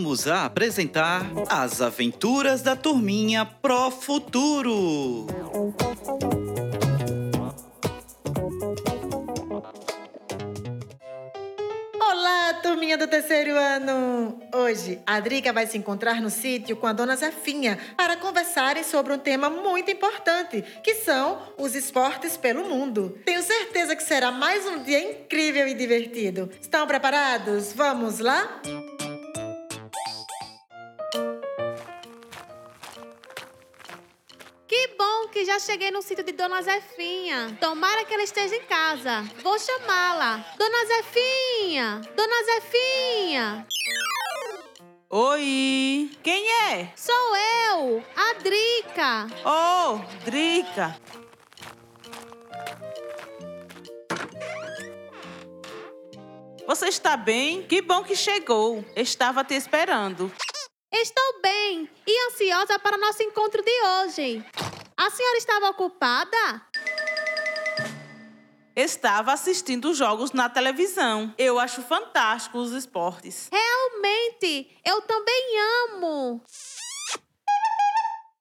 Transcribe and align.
voltamos 0.00 0.26
a 0.26 0.46
apresentar 0.46 1.26
As 1.48 1.82
Aventuras 1.82 2.62
da 2.62 2.74
Turminha 2.74 3.44
Pro 3.44 3.90
Futuro. 3.90 5.26
Olá, 12.00 12.54
turminha 12.62 12.96
do 12.96 13.06
terceiro 13.06 13.52
ano! 13.54 14.40
Hoje, 14.54 15.00
a 15.06 15.20
Drica 15.20 15.52
vai 15.52 15.66
se 15.66 15.76
encontrar 15.76 16.20
no 16.20 16.30
sítio 16.30 16.76
com 16.76 16.86
a 16.86 16.92
dona 16.92 17.14
Zefinha 17.14 17.78
para 17.96 18.16
conversarem 18.16 18.82
sobre 18.82 19.12
um 19.12 19.18
tema 19.18 19.50
muito 19.50 19.90
importante, 19.90 20.64
que 20.82 20.94
são 20.94 21.38
os 21.58 21.74
esportes 21.74 22.36
pelo 22.36 22.64
mundo. 22.64 23.18
Tenho 23.24 23.42
certeza 23.42 23.94
que 23.94 24.02
será 24.02 24.30
mais 24.30 24.66
um 24.66 24.82
dia 24.82 25.00
incrível 25.00 25.68
e 25.68 25.74
divertido. 25.74 26.50
Estão 26.60 26.86
preparados? 26.86 27.72
Vamos 27.74 28.18
lá? 28.18 28.60
Que 28.62 28.79
que 35.40 35.46
já 35.46 35.58
cheguei 35.58 35.90
no 35.90 36.02
sítio 36.02 36.22
de 36.22 36.32
Dona 36.32 36.60
Zefinha. 36.60 37.56
Tomara 37.58 38.04
que 38.04 38.12
ela 38.12 38.22
esteja 38.22 38.54
em 38.54 38.62
casa. 38.64 39.22
Vou 39.42 39.58
chamá-la. 39.58 40.44
Dona 40.58 40.84
Zefinha! 40.84 42.02
Dona 42.14 42.44
Zefinha! 42.44 43.66
Oi! 45.08 46.10
Quem 46.22 46.46
é? 46.68 46.92
Sou 46.94 47.36
eu, 47.70 48.04
a 48.14 48.34
Drica. 48.34 49.28
Oh, 49.42 49.98
Drica! 50.26 50.94
Você 56.66 56.88
está 56.88 57.16
bem? 57.16 57.62
Que 57.62 57.80
bom 57.80 58.04
que 58.04 58.14
chegou. 58.14 58.84
Estava 58.94 59.42
te 59.42 59.54
esperando. 59.54 60.30
Estou 60.92 61.40
bem 61.40 61.88
e 62.06 62.26
ansiosa 62.26 62.78
para 62.78 62.98
o 62.98 63.00
nosso 63.00 63.22
encontro 63.22 63.62
de 63.62 63.70
hoje. 63.82 64.44
A 65.10 65.12
senhora 65.12 65.38
estava 65.38 65.70
ocupada? 65.70 66.62
Estava 68.76 69.32
assistindo 69.32 69.92
jogos 69.92 70.30
na 70.30 70.48
televisão. 70.48 71.34
Eu 71.36 71.58
acho 71.58 71.82
fantástico 71.82 72.58
os 72.58 72.70
esportes. 72.70 73.48
Realmente, 73.50 74.70
eu 74.86 75.02
também 75.02 75.54
amo. 75.88 76.40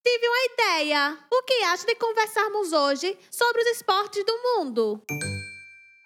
Tive 0.05 0.27
uma 0.27 0.45
ideia. 0.53 1.17
O 1.31 1.41
que 1.41 1.63
acha 1.63 1.87
de 1.87 1.95
conversarmos 1.95 2.71
hoje 2.71 3.17
sobre 3.31 3.63
os 3.63 3.67
esportes 3.69 4.23
do 4.23 4.37
mundo? 4.43 5.03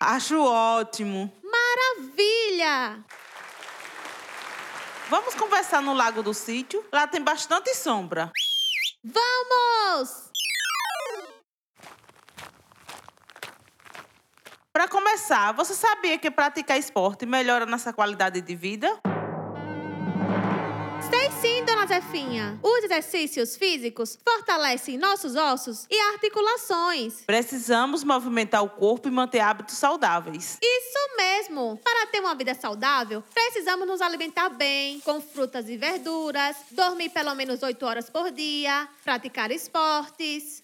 Acho 0.01 0.41
ótimo. 0.41 1.29
Maravilha! 1.43 3.03
Vamos 5.09 5.35
conversar 5.35 5.81
no 5.81 5.93
lago 5.93 6.23
do 6.23 6.33
sítio? 6.33 6.85
Lá 6.89 7.05
tem 7.05 7.21
bastante 7.21 7.75
sombra. 7.75 8.31
Vamos! 9.03 10.31
Para 14.73 14.87
começar, 14.87 15.51
você 15.51 15.75
sabia 15.75 16.17
que 16.17 16.31
praticar 16.31 16.79
esporte 16.79 17.27
melhora 17.27 17.63
nossa 17.63 17.93
qualidade 17.93 18.41
de 18.41 18.55
vida? 18.55 18.99
Sei 21.07 21.29
sim, 21.39 21.63
dona 21.63 21.85
Zefinha. 21.85 22.57
Os 22.63 22.83
exercícios 22.83 23.55
físicos 23.55 24.17
fortalecem 24.27 24.97
nossos 24.97 25.35
ossos 25.35 25.85
e 25.91 25.99
articulações. 26.13 27.21
Precisamos 27.23 28.03
movimentar 28.03 28.63
o 28.63 28.69
corpo 28.71 29.07
e 29.07 29.11
manter 29.11 29.41
hábitos 29.41 29.77
saudáveis. 29.77 30.57
Isso 30.59 31.17
mesmo! 31.17 31.79
Para 31.83 32.07
ter 32.07 32.19
uma 32.19 32.33
vida 32.33 32.55
saudável, 32.55 33.23
precisamos 33.31 33.87
nos 33.87 34.01
alimentar 34.01 34.49
bem, 34.49 34.99
com 35.01 35.21
frutas 35.21 35.69
e 35.69 35.77
verduras, 35.77 36.55
dormir 36.71 37.09
pelo 37.09 37.35
menos 37.35 37.61
8 37.61 37.85
horas 37.85 38.09
por 38.09 38.31
dia, 38.31 38.89
praticar 39.03 39.51
esportes. 39.51 40.63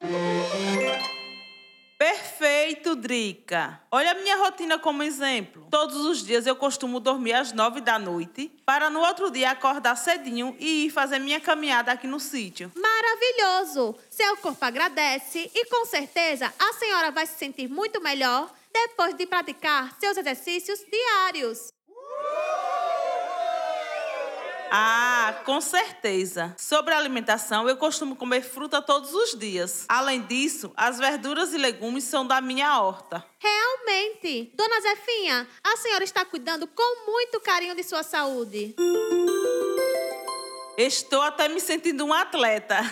Perfeito, 1.99 2.95
Drica. 2.95 3.77
Olha 3.91 4.11
a 4.11 4.15
minha 4.15 4.37
rotina 4.37 4.79
como 4.79 5.03
exemplo. 5.03 5.67
Todos 5.69 5.97
os 6.05 6.25
dias 6.25 6.47
eu 6.47 6.55
costumo 6.55 6.97
dormir 6.97 7.33
às 7.33 7.51
nove 7.51 7.81
da 7.81 7.99
noite, 7.99 8.49
para 8.65 8.89
no 8.89 9.01
outro 9.01 9.29
dia 9.29 9.51
acordar 9.51 9.97
cedinho 9.97 10.55
e 10.57 10.85
ir 10.85 10.91
fazer 10.91 11.19
minha 11.19 11.41
caminhada 11.41 11.91
aqui 11.91 12.07
no 12.07 12.17
sítio. 12.17 12.71
Maravilhoso! 12.73 13.97
Seu 14.09 14.37
corpo 14.37 14.63
agradece 14.63 15.51
e 15.53 15.65
com 15.65 15.85
certeza 15.85 16.53
a 16.57 16.71
senhora 16.71 17.11
vai 17.11 17.25
se 17.25 17.37
sentir 17.37 17.67
muito 17.67 18.01
melhor 18.01 18.49
depois 18.71 19.13
de 19.13 19.25
praticar 19.25 19.93
seus 19.99 20.15
exercícios 20.15 20.79
diários. 20.89 21.67
Ah, 24.71 25.41
com 25.45 25.59
certeza. 25.59 26.55
Sobre 26.57 26.93
a 26.93 26.97
alimentação, 26.97 27.67
eu 27.67 27.75
costumo 27.77 28.15
comer 28.15 28.41
fruta 28.41 28.81
todos 28.81 29.13
os 29.13 29.37
dias. 29.37 29.85
Além 29.89 30.21
disso, 30.21 30.71
as 30.75 30.99
verduras 30.99 31.53
e 31.53 31.57
legumes 31.57 32.03
são 32.03 32.25
da 32.25 32.39
minha 32.39 32.79
horta. 32.81 33.25
Realmente! 33.39 34.51
Dona 34.55 34.81
Zefinha, 34.81 35.47
a 35.63 35.77
senhora 35.77 36.03
está 36.03 36.23
cuidando 36.23 36.67
com 36.67 37.05
muito 37.05 37.39
carinho 37.39 37.75
de 37.75 37.83
sua 37.83 38.03
saúde. 38.03 38.75
Estou 40.77 41.21
até 41.21 41.49
me 41.49 41.59
sentindo 41.59 42.05
um 42.05 42.13
atleta. 42.13 42.77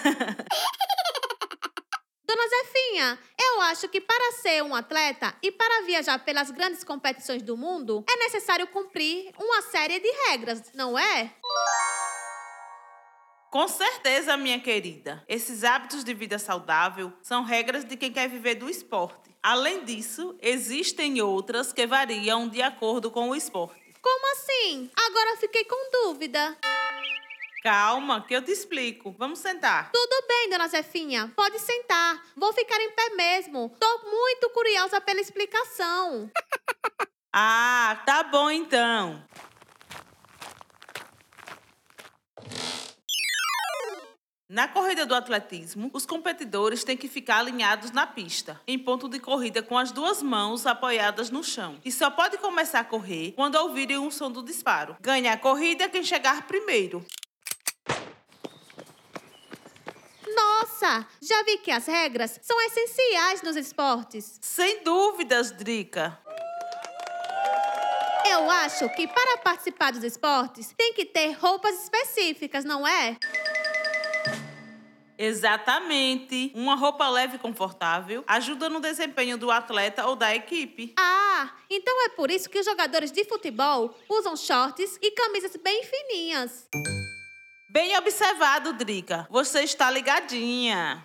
Dona 2.28 2.44
Zefinha, 2.50 3.18
eu 3.40 3.62
acho 3.62 3.88
que 3.88 4.02
para 4.02 4.34
ser 4.34 4.62
um 4.62 4.76
atleta 4.76 5.34
e 5.42 5.50
para 5.50 5.86
viajar 5.86 6.20
pelas 6.20 6.52
grandes 6.52 6.84
competições 6.84 7.42
do 7.42 7.56
mundo, 7.56 8.04
é 8.10 8.18
necessário 8.18 8.68
cumprir 8.68 9.34
uma 9.40 9.62
série 9.62 9.98
de 10.02 10.12
regras, 10.28 10.74
não 10.74 11.00
é? 11.00 11.34
Com 13.50 13.68
certeza, 13.68 14.36
minha 14.36 14.60
querida. 14.60 15.24
Esses 15.28 15.64
hábitos 15.64 16.04
de 16.04 16.14
vida 16.14 16.38
saudável 16.38 17.14
são 17.22 17.44
regras 17.44 17.86
de 17.86 17.96
quem 17.96 18.12
quer 18.12 18.28
viver 18.28 18.56
do 18.56 18.70
esporte. 18.70 19.36
Além 19.42 19.86
disso, 19.86 20.38
existem 20.42 21.22
outras 21.22 21.72
que 21.72 21.88
variam 21.88 22.50
de 22.50 22.62
acordo 22.62 23.10
com 23.10 23.30
o 23.30 23.36
esporte. 23.36 23.96
Como 24.02 24.34
assim? 24.34 24.92
Agora 24.96 25.38
fiquei 25.38 25.64
com 25.64 25.92
dúvida. 25.92 26.58
Calma, 27.64 28.22
que 28.22 28.34
eu 28.34 28.42
te 28.42 28.52
explico. 28.52 29.16
Vamos 29.18 29.40
sentar. 29.40 29.92
Tudo 29.92 30.28
bem, 30.28 30.50
dona 30.50 30.68
Zefinha. 30.68 31.32
Pode 31.36 31.60
sentar. 31.60 32.22
Vou 32.36 32.54
ficar 32.54 32.80
em 32.82 32.92
pé 32.92 33.10
mesmo. 33.16 33.76
Tô 33.80 34.10
muito 34.10 34.50
curiosa 34.50 35.00
pela 35.02 35.22
explicação. 35.22 36.30
Ah, 37.40 38.02
tá 38.04 38.24
bom 38.24 38.50
então. 38.50 39.24
Na 44.50 44.66
corrida 44.66 45.06
do 45.06 45.14
atletismo, 45.14 45.90
os 45.92 46.06
competidores 46.06 46.82
têm 46.82 46.96
que 46.96 47.10
ficar 47.10 47.40
alinhados 47.40 47.92
na 47.92 48.08
pista, 48.08 48.62
em 48.66 48.80
ponto 48.80 49.10
de 49.10 49.20
corrida 49.20 49.62
com 49.62 49.78
as 49.78 49.92
duas 49.92 50.24
mãos 50.24 50.66
apoiadas 50.66 51.30
no 51.30 51.44
chão. 51.44 51.78
E 51.84 51.92
só 51.92 52.10
pode 52.10 52.38
começar 52.38 52.80
a 52.80 52.86
correr 52.86 53.34
quando 53.36 53.56
ouvirem 53.56 53.98
o 53.98 54.10
som 54.10 54.32
do 54.32 54.42
disparo. 54.42 54.96
Ganha 55.02 55.34
a 55.34 55.38
corrida 55.38 55.90
quem 55.90 56.02
chegar 56.02 56.48
primeiro. 56.48 57.06
Nossa, 60.34 61.06
já 61.22 61.44
vi 61.44 61.58
que 61.58 61.70
as 61.72 61.86
regras 61.86 62.40
são 62.42 62.58
essenciais 62.68 63.42
nos 63.42 63.58
esportes. 63.58 64.40
Sem 64.42 64.82
dúvidas, 64.82 65.52
Drica. 65.52 66.18
Eu 68.30 68.50
acho 68.50 68.88
que 68.96 69.08
para 69.08 69.40
participar 69.40 69.92
dos 69.92 70.04
esportes 70.04 70.74
tem 70.78 70.94
que 70.94 71.04
ter 71.04 71.32
roupas 71.34 71.84
específicas, 71.84 72.64
não 72.64 72.88
é? 72.88 73.18
Exatamente. 75.18 76.52
Uma 76.56 76.76
roupa 76.76 77.08
leve 77.10 77.38
e 77.38 77.40
confortável 77.40 78.24
ajuda 78.28 78.70
no 78.70 78.80
desempenho 78.80 79.38
do 79.38 79.50
atleta 79.50 80.06
ou 80.06 80.16
da 80.16 80.36
equipe. 80.36 80.94
Ah, 80.98 81.52
então 81.70 82.06
é 82.06 82.10
por 82.10 82.30
isso 82.30 82.50
que 82.50 82.60
os 82.60 82.66
jogadores 82.66 83.12
de 83.12 83.26
futebol 83.26 83.96
usam 84.10 84.36
shorts 84.36 84.98
e 85.02 85.12
camisas 85.12 85.56
bem 85.56 85.84
fininhas. 85.84 86.68
Bem 87.70 87.98
observado, 87.98 88.74
Drica. 88.74 89.28
Você 89.30 89.62
está 89.62 89.92
ligadinha. 89.92 91.04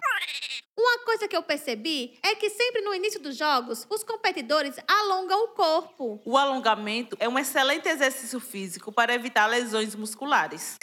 Uma 0.79 1.05
coisa 1.05 1.29
que 1.29 1.37
eu 1.37 1.43
percebi 1.43 2.19
é 2.23 2.35
que 2.35 2.49
sempre 2.49 2.81
no 2.81 2.95
início 2.95 3.21
dos 3.21 3.37
jogos, 3.37 3.87
os 3.91 4.03
competidores 4.03 4.77
alongam 4.89 5.45
o 5.45 5.49
corpo. 5.49 6.21
O 6.25 6.37
alongamento 6.37 7.17
é 7.21 7.29
um 7.29 7.39
excelente 7.39 7.89
exercício 7.89 8.41
físico 8.41 8.91
para 8.91 9.15
evitar 9.15 9.47
lesões 9.47 9.95
musculares. 9.95 10.79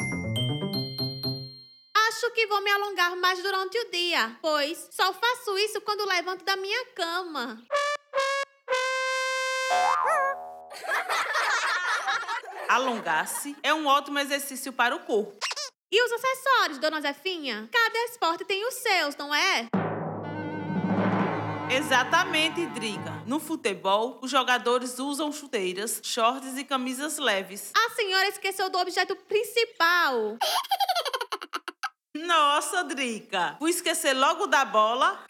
Acho 2.20 2.32
que 2.32 2.48
vou 2.48 2.62
me 2.62 2.70
alongar 2.70 3.16
mais 3.16 3.42
durante 3.42 3.80
o 3.80 3.92
dia, 3.92 4.38
pois 4.42 4.90
só 4.92 5.14
faço 5.14 5.58
isso 5.58 5.80
quando 5.80 6.06
levanto 6.06 6.44
da 6.44 6.58
minha 6.58 6.86
cama. 6.88 7.58
Alongar-se 12.68 13.56
é 13.64 13.74
um 13.74 13.88
ótimo 13.88 14.20
exercício 14.20 14.74
para 14.74 14.94
o 14.94 15.00
corpo. 15.00 15.38
E 15.90 16.04
os 16.04 16.12
acessórios, 16.12 16.78
dona 16.78 17.00
Zefinha? 17.00 17.70
Cada 17.72 18.00
esporte 18.00 18.44
tem 18.44 18.68
os 18.68 18.74
seus, 18.74 19.16
não 19.16 19.34
é? 19.34 19.70
Exatamente, 21.72 22.66
Drica. 22.66 23.24
No 23.26 23.40
futebol, 23.40 24.20
os 24.22 24.30
jogadores 24.30 25.00
usam 25.00 25.32
chuteiras, 25.32 26.02
shorts 26.04 26.58
e 26.58 26.66
camisas 26.66 27.18
leves. 27.18 27.72
A 27.74 27.92
senhora 27.92 28.28
esqueceu 28.28 28.70
do 28.70 28.78
objeto 28.78 29.16
principal. 29.16 30.38
Nossa, 32.26 32.84
Drica. 32.84 33.56
Vou 33.60 33.70
esquecer 33.70 34.14
logo 34.14 34.48
da 34.48 34.66
bola. 34.66 35.24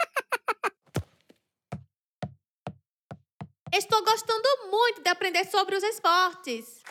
Estou 3.72 4.04
gostando 4.04 4.48
muito 4.72 5.02
de 5.02 5.10
aprender 5.10 5.46
sobre 5.46 5.76
os 5.76 5.84
esportes. 5.84 6.82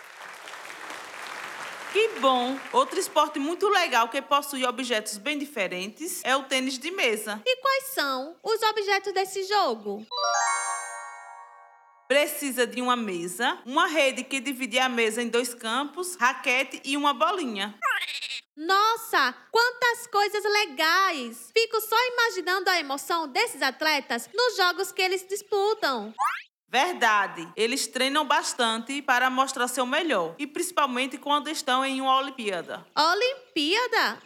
Que 1.93 2.21
bom! 2.21 2.57
Outro 2.73 2.99
esporte 2.99 3.39
muito 3.39 3.69
legal 3.69 4.09
que 4.09 4.23
possui 4.23 4.65
objetos 4.65 5.17
bem 5.17 5.39
diferentes 5.39 6.23
é 6.23 6.37
o 6.37 6.45
tênis 6.45 6.79
de 6.79 6.91
mesa. 6.91 7.43
E 7.45 7.57
quais 7.57 7.85
são 7.87 8.37
os 8.43 8.63
objetos 8.63 9.13
desse 9.13 9.43
jogo? 9.45 10.07
Precisa 12.07 12.67
de 12.67 12.81
uma 12.81 12.95
mesa, 12.95 13.59
uma 13.67 13.87
rede 13.87 14.23
que 14.23 14.41
divide 14.41 14.79
a 14.79 14.89
mesa 14.89 15.23
em 15.23 15.29
dois 15.29 15.53
campos, 15.55 16.15
raquete 16.15 16.81
e 16.85 16.97
uma 16.97 17.13
bolinha. 17.13 17.75
Nossa, 18.59 19.33
quantas 19.53 20.09
coisas 20.09 20.43
legais! 20.43 21.49
Fico 21.57 21.81
só 21.81 21.95
imaginando 22.13 22.69
a 22.69 22.81
emoção 22.81 23.29
desses 23.29 23.63
atletas 23.63 24.29
nos 24.35 24.57
jogos 24.57 24.91
que 24.91 25.01
eles 25.01 25.25
disputam. 25.29 26.13
Verdade. 26.69 27.49
Eles 27.57 27.87
treinam 27.87 28.27
bastante 28.27 29.01
para 29.01 29.31
mostrar 29.31 29.69
seu 29.69 29.87
melhor, 29.87 30.35
e 30.41 30.45
principalmente 30.45 31.17
quando 31.17 31.49
estão 31.49 31.85
em 31.85 32.01
uma 32.01 32.19
Olimpíada. 32.19 32.85
Olimpíada? 32.97 34.21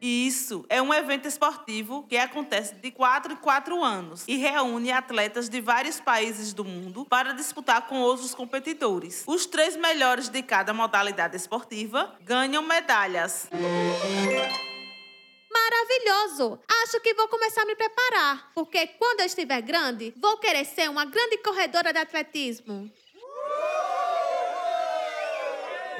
Isso 0.00 0.64
é 0.70 0.80
um 0.80 0.94
evento 0.94 1.28
esportivo 1.28 2.06
que 2.08 2.16
acontece 2.16 2.74
de 2.74 2.90
4 2.90 3.34
em 3.34 3.36
4 3.36 3.84
anos 3.84 4.24
e 4.26 4.36
reúne 4.36 4.90
atletas 4.90 5.48
de 5.48 5.60
vários 5.60 6.00
países 6.00 6.54
do 6.54 6.64
mundo 6.64 7.04
para 7.04 7.34
disputar 7.34 7.86
com 7.86 8.00
outros 8.00 8.34
competidores. 8.34 9.24
Os 9.26 9.44
três 9.44 9.76
melhores 9.76 10.30
de 10.30 10.42
cada 10.42 10.72
modalidade 10.72 11.36
esportiva 11.36 12.16
ganham 12.22 12.62
medalhas. 12.62 13.50
Maravilhoso! 15.52 16.58
Acho 16.82 16.98
que 17.00 17.12
vou 17.14 17.28
começar 17.28 17.62
a 17.62 17.66
me 17.66 17.76
preparar, 17.76 18.50
porque 18.54 18.86
quando 18.86 19.20
eu 19.20 19.26
estiver 19.26 19.60
grande, 19.60 20.14
vou 20.16 20.38
querer 20.38 20.64
ser 20.64 20.88
uma 20.88 21.04
grande 21.04 21.36
corredora 21.38 21.92
de 21.92 21.98
atletismo. 21.98 22.90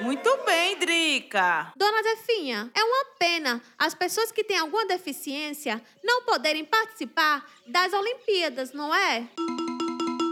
Muito 0.01 0.35
bem, 0.45 0.77
Drica. 0.77 1.71
Dona 1.75 2.01
Zefinha, 2.01 2.71
é 2.73 2.83
uma 2.83 3.05
pena 3.19 3.61
as 3.77 3.93
pessoas 3.93 4.31
que 4.31 4.43
têm 4.43 4.57
alguma 4.57 4.85
deficiência 4.85 5.81
não 6.03 6.23
poderem 6.23 6.65
participar 6.65 7.45
das 7.67 7.93
Olimpíadas, 7.93 8.73
não 8.73 8.93
é? 8.93 9.27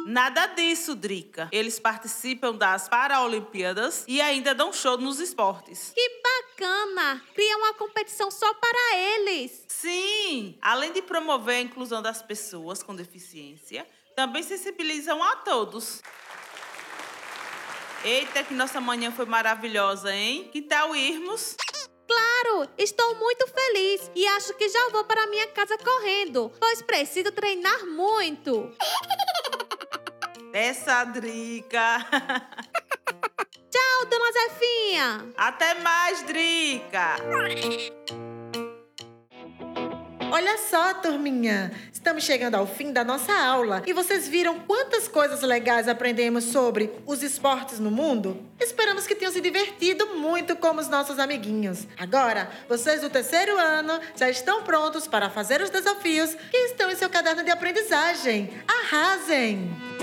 Nada 0.07 0.47
disso, 0.47 0.95
Drica. 0.95 1.49
Eles 1.51 1.79
participam 1.79 2.55
das 2.55 2.89
Paralimpíadas 2.89 4.05
e 4.07 4.19
ainda 4.19 4.55
dão 4.55 4.73
show 4.73 4.97
nos 4.97 5.19
esportes. 5.19 5.91
Que 5.93 6.21
bacana! 6.23 7.21
Cria 7.35 7.57
uma 7.57 7.75
competição 7.75 8.31
só 8.31 8.51
para 8.55 8.97
eles. 8.97 9.65
Sim! 9.67 10.57
Além 10.63 10.91
de 10.91 11.03
promover 11.03 11.57
a 11.57 11.61
inclusão 11.61 12.01
das 12.01 12.23
pessoas 12.23 12.81
com 12.81 12.95
deficiência, 12.95 13.87
também 14.15 14.41
sensibilizam 14.41 15.23
a 15.23 15.35
todos. 15.37 16.01
Eita, 18.03 18.43
que 18.43 18.53
nossa 18.53 18.79
manhã 18.79 19.11
foi 19.11 19.25
maravilhosa, 19.25 20.13
hein? 20.13 20.49
Que 20.53 20.61
tal 20.61 20.95
irmos? 20.95 21.57
Claro, 22.07 22.69
estou 22.77 23.15
muito 23.15 23.45
feliz 23.47 24.09
e 24.15 24.25
acho 24.25 24.53
que 24.55 24.69
já 24.69 24.89
vou 24.89 25.03
para 25.03 25.27
minha 25.27 25.47
casa 25.47 25.77
correndo, 25.77 26.51
pois 26.59 26.81
preciso 26.81 27.31
treinar 27.31 27.85
muito. 27.85 28.71
Essa 30.53 31.03
Drica. 31.03 31.99
Tchau, 33.69 34.05
dona 34.09 34.31
Zefinha. 34.31 35.33
Até 35.37 35.75
mais, 35.75 36.23
Drica. 36.23 37.17
Olha 40.31 40.59
só, 40.59 40.93
turminha! 40.93 41.71
Estamos 41.91 42.23
chegando 42.23 42.53
ao 42.55 42.67
fim 42.67 42.93
da 42.93 43.03
nossa 43.03 43.33
aula 43.33 43.81
e 43.87 43.93
vocês 43.93 44.27
viram 44.27 44.59
quantas 44.59 45.07
coisas 45.07 45.41
legais 45.41 45.87
aprendemos 45.87 46.43
sobre 46.45 46.91
os 47.05 47.23
esportes 47.23 47.79
no 47.79 47.89
mundo? 47.89 48.45
Esperamos 48.59 49.07
que 49.07 49.15
tenham 49.15 49.33
se 49.33 49.41
divertido 49.41 50.15
muito 50.15 50.55
como 50.55 50.79
os 50.79 50.87
nossos 50.87 51.17
amiguinhos. 51.17 51.87
Agora, 51.97 52.49
vocês 52.67 53.01
do 53.01 53.09
terceiro 53.09 53.57
ano 53.57 53.99
já 54.15 54.29
estão 54.29 54.63
prontos 54.63 55.07
para 55.07 55.31
fazer 55.31 55.61
os 55.61 55.71
desafios 55.71 56.35
que 56.51 56.57
estão 56.57 56.91
em 56.91 56.95
seu 56.95 57.09
caderno 57.09 57.43
de 57.43 57.49
aprendizagem. 57.49 58.49
Arrasem! 58.67 59.98